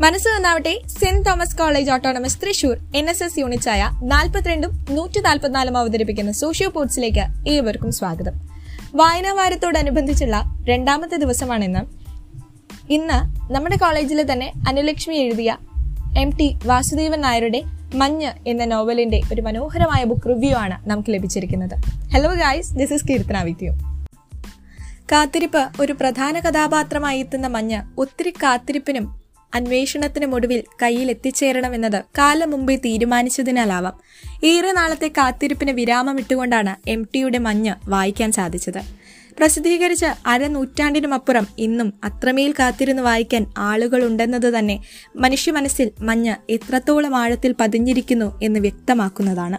[0.00, 0.80] മനസ്സ് നന്നാവട്ടെ.
[0.86, 2.78] Saint Thomas college autonomous Thrissur.
[2.96, 8.32] N S S യൂണിറ്റായ നാൽപ്പത്തിരണ്ടും നൂറ്റി നാൽപ്പത്തിനാലും അവതരിപ്പിക്കുന്ന സോഷ്യോ പോർട്സിലേക്ക് ഏവർക്കും സ്വാഗതം.
[8.94, 11.80] വായനാ വാരത്തോടനുബന്ധിച്ചുള്ള രണ്ടാമത്തെ ദിവസമാണിന്ന്.
[12.92, 15.56] ഇന്ന് നമ്മുടെ കോളേജിലെ തന്നെ അനുലക്ഷ്മി എഴുതിയ
[16.18, 17.62] എം ടി വാസുദേവൻ നായരുടെ
[17.94, 21.74] മഞ്ഞ് എന്ന നോവലിന്റെ ഒരു മനോഹരമായ ബുക്ക് റിവ്യൂ ആണ് നമുക്ക് ലഭിച്ചിരിക്കുന്നത്.
[22.12, 23.70] Hello guys this is Kirtana Vidyu.
[25.12, 34.00] കാത്തിരിപ്പ് ഒരു പ്രധാന കഥാപാത്രമായി എത്തുന്ന മഞ്ഞ് ഒത്തിരി കാത്തിരിപ്പിനും അന്വേഷണത്തിനും ഒടുവിൽ കയ്യിൽ എത്തിച്ചേരണമെന്നത് കാലം മുമ്പേ തീരുമാനിച്ചതിനാലാവാം.
[34.44, 38.80] ഏറെ നാളത്തെ കാത്തിരിപ്പിന് വിരാമമിട്ടുകൊണ്ടാണ് എം ടിയുടെ മഞ്ഞ് വായിക്കാൻ സാധിച്ചത്.
[39.38, 44.82] പ്രസിദ്ധീകരിച്ച അരനൂറ്റാണ്ടിനുമപ്പുറം ഇന്നും അത്രമേൽ കാത്തിരുന്ന് വായിക്കാൻ ആളുകളുണ്ടെന്നത് തന്നെ
[45.16, 49.58] മനുഷ്യ മനസ്സിൽ മഞ്ഞ് എത്രത്തോളം ആഴത്തിൽ പതിഞ്ഞിരിക്കുന്നു എന്ന് വ്യക്തമാക്കുന്നതാണ്.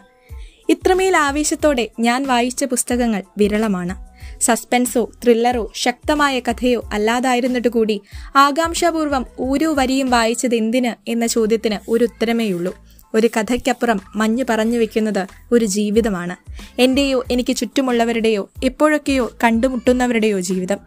[0.72, 4.09] ഇത്രമേൽ ആവേശത്തോടെ ഞാൻ വായിച്ച പുസ്തകങ്ങൾ വിരളമാണ്.
[4.42, 8.02] സസ്പെൻസോ ത്രില്ലറോ ശക്തമായ കഥയോ അല്ലാതായിരുന്നിട്ട് കൂടി
[8.36, 12.76] ആകാംക്ഷാപൂർവം ഓരോ വരിയും വായിച്ചത് എന്തിന് എന്ന ചോദ്യത്തിന് ഒരു ഉത്തരമേയുള്ളൂ
[13.14, 16.36] ഒരു കഥയ്ക്കപ്പുറം മഞ്ഞു പറഞ്ഞു വെക്കുന്നത് ഒരു ജീവിതമാണ്.
[16.82, 20.78] എന്റെയോ എനിക്ക് ചുറ്റുമുള്ളവരുടെയോ എപ്പോഴൊക്കെയോ കണ്ടുമുട്ടുന്നവരുടെയോ ജീവിതം.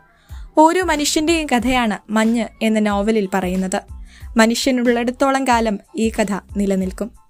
[0.58, 3.80] ഓരോ മനുഷ്യന്റെയും കഥയാണ് മഞ്ഞ് എന്ന നോവലിൽ പറയുന്നത്.
[4.36, 7.21] മനുഷ്യനുള്ളിടത്തോളം കാലം ഈ കഥ നിലനിൽക്കും.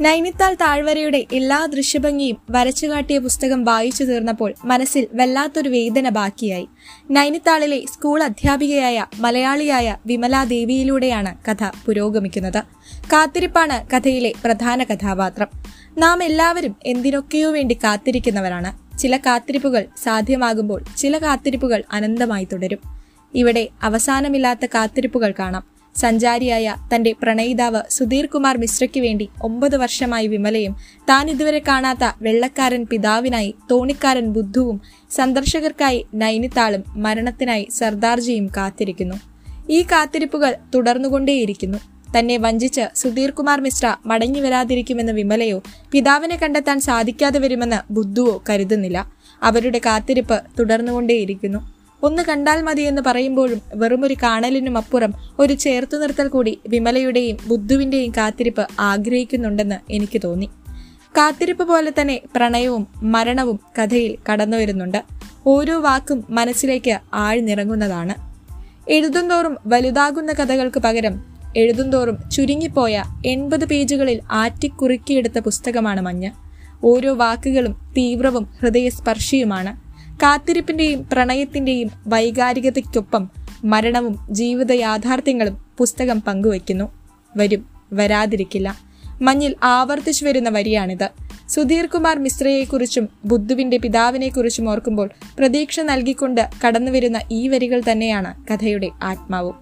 [0.00, 6.68] നൈനിത്താൾ താഴ്വരയുടെ എല്ലാ ദൃശ്യഭംഗിയും വരച്ചുകാട്ടിയ പുസ്തകം വായിച്ചു തീർന്നപ്പോൾ മനസ്സിൽ വല്ലാത്തൊരു വേദന ബാക്കിയായി.
[7.10, 12.62] നൈനിത്താളിലെ സ്കൂൾ അധ്യാപികയായ മലയാളിയായ വിമലാ ദേവിയിലൂടെയാണ് കഥ പുരോഗമിക്കുന്നത്.
[13.12, 15.46] കാത്തിരിപ്പാണ് കഥയിലെ പ്രധാന കഥാപാത്രം.
[15.98, 18.98] നാം എല്ലാവരും എന്തിനൊക്കെയോ വേണ്ടി കാത്തിരിക്കുന്നവരാണ്.
[18.98, 22.78] ചില കാത്തിരിപ്പുകൾ സാധ്യമാകുമ്പോൾ ചില കാത്തിരിപ്പുകൾ അനന്തമായി തുടരും.
[23.34, 25.73] ഇവിടെ അവസാനമില്ലാത്ത കാത്തിരിപ്പുകൾ കാണാം.
[25.96, 30.76] സഞ്ചാരിയായ തന്റെ പ്രണയിതാവ് സുധീർ കുമാർ മിശ്രയ്ക്ക് വേണ്ടി ഒമ്പത് വർഷമായി വിമലയും
[31.08, 39.14] താൻ ഇതുവരെ കാണാത്ത വെള്ളക്കാരൻ പിതാവിനായി തോണിക്കാരൻ ബുദ്ധുവും സന്ദർശകർക്കായി നൈനിത്താളും മരണത്തിനായി സർദാർജിയും കാത്തിരിക്കുന്നു.
[39.70, 41.78] ഈ കാത്തിരിപ്പുകൾ തുടർന്നുകൊണ്ടേയിരിക്കുന്നു.
[42.18, 49.12] തന്നെ വഞ്ചിച്ച് സുധീർ കുമാർ മിശ്ര മടങ്ങി വരാതിരിക്കുമെന്ന് വിമലയോ പിതാവിനെ കണ്ടെത്താൻ സാധിക്കാതെ വരുമെന്ന് ബുദ്ധുവോ കരുതുന്നില്ല.
[49.42, 51.83] അവരുടെ കാത്തിരിപ്പ് തുടർന്നുകൊണ്ടേയിരിക്കുന്നു.
[52.04, 58.66] ഒന്ന് കണ്ടാൽ മതി എന്ന് പറയുമ്പോഴും വെറുമൊരു കാണലിനും അപ്പുറം ഒരു ചേർത്തു നിർത്തൽ കൂടി വിമലയുടെയും ബുദ്ധുവിന്റെയും കാത്തിരിപ്പ്
[58.80, 60.50] ആഗ്രഹിക്കുന്നുണ്ടെന്ന് എനിക്ക് തോന്നി.
[61.16, 65.02] കാത്തിരിപ്പ് പോലെ തന്നെ പ്രണയവും മരണവും കഥയിൽ കടന്നു വരുന്നുണ്ട്.
[65.46, 68.14] ഓരോ വാക്കും മനസ്സിലേക്ക് ആഴ്ന്നിറങ്ങുന്നതാണ്.
[68.90, 71.24] എഴുതുന്തോറും വലുതാകുന്ന കഥകൾക്ക് പകരം
[71.56, 76.30] എഴുതുന്തോറും ചുരുങ്ങിപ്പോയ എൺപത് പേജുകളിൽ ആറ്റിക്കുറുക്കിയെടുത്ത പുസ്തകമാണ് മഞ്ഞ്.
[76.84, 79.83] ഓരോ വാക്കുകളും തീവ്രവും ഹൃദയസ്പർശിയുമാണ്.
[80.22, 83.30] കാത്തിരിപ്പിന്റെയും പ്രണയത്തിന്റെയും വൈകാരികതയ്ക്കൊപ്പം
[83.64, 86.92] മരണവും ജീവിത യാഥാർത്ഥ്യങ്ങളും പുസ്തകം പങ്കുവയ്ക്കുന്നു.
[87.36, 87.66] വരും.
[87.92, 88.78] വരാതിരിക്കില്ല.
[89.22, 91.08] മഞ്ഞിൽ ആവർത്തിച്ചു വരുന്ന വരിയാണിത്.
[91.48, 99.52] സുധീർ കുമാർ മിശ്രയെക്കുറിച്ചും ബുദ്ധുവിന്റെ പിതാവിനെക്കുറിച്ചും ഓർക്കുമ്പോൾ പ്രതീക്ഷ നൽകിക്കൊണ്ട് കടന്നുവരുന്ന ഈ വരികൾ തന്നെയാണ് കഥയുടെ ആത്മാവ്.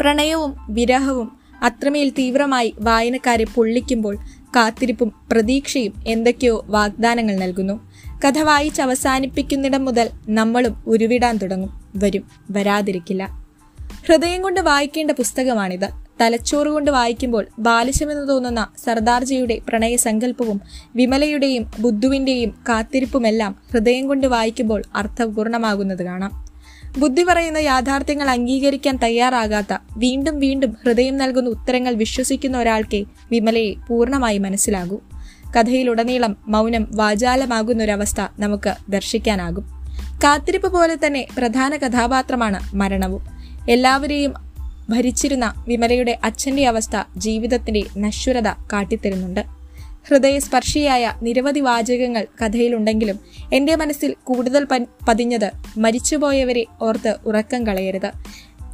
[0.00, 4.16] പ്രണയവും വിരഹവും അത്രമേൽ തീവ്രമായി വായനക്കാരെ പൊള്ളിക്കുമ്പോൾ
[4.56, 7.85] കാത്തിരിപ്പും പ്രതീക്ഷയും എന്തൊക്കെയോ വാഗ്ദാനങ്ങൾ നൽകുന്നു.
[8.24, 11.80] കഥ വായിച്ച് അവസാനിപ്പിക്കുന്നിടം മുതൽ നമ്മളും ഉരുവിടാൻ തുടങ്ങും.
[11.96, 12.30] വരും.
[12.50, 13.46] വരാതിരിക്കില്ല.
[14.08, 15.88] ഹൃദയം കൊണ്ട് വായിക്കേണ്ട പുസ്തകമാണിത്.
[16.20, 20.60] തലച്ചോറ് കൊണ്ട് വായിക്കുമ്പോൾ ബാലിശമെന്ന് തോന്നുന്ന സർദാർജിയുടെ പ്രണയസങ്കല്പവും
[20.96, 26.46] വിമലയുടെയും ബുദ്ധുവിന്റെയും കാത്തിരിപ്പുമെല്ലാം ഹൃദയം കൊണ്ട് വായിക്കുമ്പോൾ അർത്ഥപൂർണമാകുന്നത് കാണാം.
[26.98, 35.00] ബുദ്ധി പറയുന്ന യാഥാർത്ഥ്യങ്ങൾ അംഗീകരിക്കാൻ തയ്യാറാകാത്ത വീണ്ടും വീണ്ടും ഹൃദയം നൽകുന്ന ഉത്തരങ്ങൾ വിശ്വസിക്കുന്ന ഒരാൾക്കേ വിമലയെ പൂർണമായി മനസ്സിലാകൂ.
[35.56, 39.64] കഥയിലുടനീളം മൗനം വാചാലമാകുന്നൊരവസ്ഥ നമുക്ക് ദർശിക്കാനാകും.
[40.24, 43.26] കാത്തിരിപ്പ് പോലെ തന്നെ പ്രധാന കഥാപാത്രമാണ് മരണവും.
[43.70, 44.34] എല്ലാവരെയും
[44.90, 49.40] ഭരിച്ചിരുന്ന വിമലയുടെ അച്ഛന്റെ അവസ്ഥ ജീവിതത്തിന്റെ നശ്വരത കാട്ടിത്തരുന്നുണ്ട്.
[50.08, 53.20] ഹൃദയസ്പർശിയായ നിരവധി വാചകങ്ങൾ കഥയിലുണ്ടെങ്കിലും
[53.52, 54.66] എന്റെ മനസ്സിൽ കൂടുതൽ
[55.08, 58.10] പതിഞ്ഞത് മരിച്ചുപോയവരെ ഓർത്ത് ഉറക്കം കളയരുത്.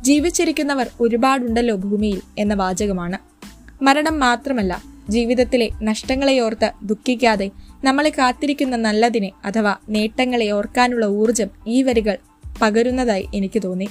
[0.01, 3.19] ജീവിച്ചിരിക്കുന്നവർ ഒരുപാടുണ്ടല്ലോ ഭൂമിയിൽ എന്ന വാചകമാണ്.
[3.83, 7.47] മരണം മാത്രമല്ല ജീവിതത്തിലെ നഷ്ടങ്ങളെ ഓർത്ത് ദുഃഖിക്കാതെ
[7.85, 12.17] നമ്മളെ കാത്തിരിക്കുന്ന നല്ലതിനെ അഥവാ നേട്ടങ്ങളെ ഓർക്കാനുള്ള ഊർജം ഈ വരികൾ
[12.61, 13.89] പകരുന്നതായി എനിക്ക് തോന്നി.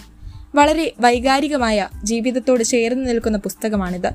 [0.56, 4.10] വളരെ വൈകാരികമായ ജീവിതത്തോട് ചേർന്ന് നിൽക്കുന്ന പുസ്തകമാണിത്.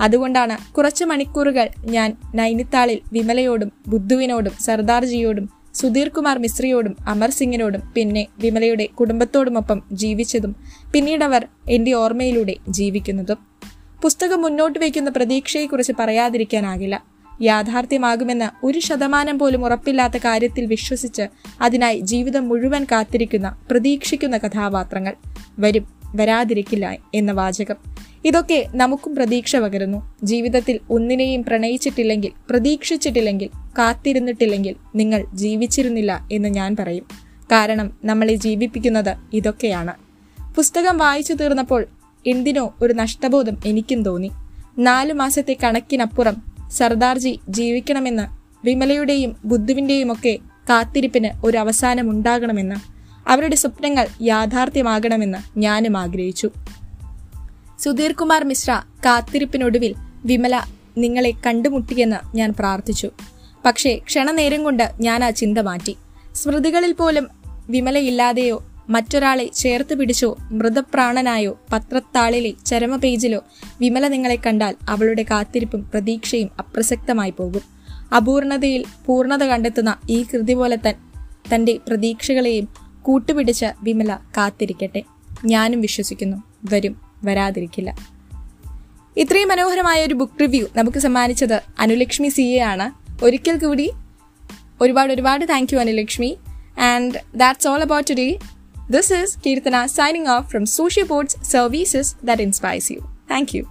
[0.00, 8.86] അതുകൊണ്ടാണ് കുറച്ച് മണിക്കൂറുകൾ ഞാൻ നൈനിത്താളിൽ വിമലയോടും ബുദ്ധുവിനോടും സർദാർജിയോടും സുധീർ കുമാർ മിശ്രയോടും അമർ സിംഗിനോടും പിന്നെ വിമലയുടെ
[8.98, 10.52] കുടുംബത്തോടുമൊപ്പം ജീവിച്ചതും
[10.92, 13.51] പിന്നീടവർ എന്റെ ഓർമ്മയിലൂടെ ജീവിക്കുന്നതും.
[14.02, 17.04] പുസ്തകം മുന്നോട്ട് വയ്ക്കുന്ന പ്രതീക്ഷയെക്കുറിച്ച് പറയാതിരിക്കാനാകില്ല.
[17.42, 21.22] യാഥാർത്ഥ്യമാകുമെന്ന് ഒരു ശതമാനം പോലും ഉറപ്പില്ലാത്ത കാര്യത്തിൽ വിശ്വസിച്ച്
[21.60, 25.14] അതിനായി ജീവിതം മുഴുവൻ കാത്തിരിക്കുന്ന പ്രതീക്ഷിക്കുന്ന കഥാപാത്രങ്ങൾ
[25.58, 27.74] വരും വരാതിരിക്കില്ല എന്ന വാചകം.
[28.24, 30.14] ഇതൊക്കെ നമുക്കും പ്രതീക്ഷ പകരുന്നു.
[30.22, 37.06] ജീവിതത്തിൽ ഒന്നിനെയും പ്രണയിച്ചിട്ടില്ലെങ്കിൽ പ്രതീക്ഷിച്ചിട്ടില്ലെങ്കിൽ കാത്തിരുന്നിട്ടില്ലെങ്കിൽ നിങ്ങൾ ജീവിച്ചിരുന്നില്ല എന്ന് ഞാൻ പറയും.
[37.52, 39.94] കാരണം നമ്മളെ ജീവിപ്പിക്കുന്നത് ഇതൊക്കെയാണ്.
[40.54, 41.86] പുസ്തകം വായിച്ചു തീർന്നപ്പോൾ
[42.26, 44.30] എന്തിനോ ഒരു നഷ്ടബോധം എനിക്കും തോന്നി.
[44.78, 46.36] നാലു മാസത്തെ കണക്കിനപ്പുറം
[46.70, 50.38] സർദാർജി ജീവിക്കണമെന്ന് വിമലയുടെയും ബുദ്ധുവിന്റെയും ഒക്കെ
[50.70, 52.74] കാത്തിരിപ്പിന് ഒരു അവസാനം ഉണ്ടാകണമെന്ന്
[53.30, 56.50] അവരുടെ സ്വപ്നങ്ങൾ യാഥാർത്ഥ്യമാകണമെന്ന് ഞാനും ആഗ്രഹിച്ചു.
[57.78, 59.94] സുധീർ കുമാർ മിശ്ര കാത്തിരിപ്പിനൊടുവിൽ
[60.24, 60.60] വിമല
[60.98, 63.10] നിങ്ങളെ കണ്ടുമുട്ടിയെന്ന് ഞാൻ പ്രാർത്ഥിച്ചു.
[63.64, 65.96] പക്ഷേ ക്ഷണനേരം കൊണ്ട് ഞാൻ ആ ചിന്ത മാറ്റി.
[66.34, 67.28] സ്മൃതികളിൽ പോലും
[67.68, 73.44] വിമലയില്ലാതെയോ മറ്റൊരാളെ ചേർത്ത് പിടിച്ചോ മൃതപ്രാണനായോ പത്രത്താളിലെ ചരമ പേജിലോ
[73.80, 77.60] വിമല നിങ്ങളെ കണ്ടാൽ അവളുടെ കാത്തിരിപ്പും പ്രതീക്ഷയും അപ്രസക്തമായി പോകും.
[78.16, 80.94] അപൂർണതയിൽ പൂർണത കണ്ടെത്തുന്ന ഈ കൃതി പോലെ തൻ
[81.54, 82.68] തന്റെ പ്രതീക്ഷകളെയും
[83.02, 85.02] കൂട്ടുപിടിച്ച വിമല കാത്തിരിക്കട്ടെ.
[85.44, 86.42] ഞാനും വിശ്വസിക്കുന്നു
[86.72, 87.96] വരും വരാതിരിക്കില്ല.
[89.16, 92.90] ഇത്രയും മനോഹരമായ ഒരു ബുക്ക് റിവ്യൂ നമുക്ക് സമ്മാനിച്ചത് അനുലക്ഷ്മി സി എ ആണ്.
[93.24, 93.90] ഒരിക്കൽ കൂടി
[94.80, 96.38] ഒരുപാട് ഒരുപാട് thank you Anulakshmi.
[96.80, 98.38] And that's all about today
[98.88, 103.08] This is Kirtana signing off from Sociaboard's Services That Inspires You.
[103.28, 103.68] Thank you.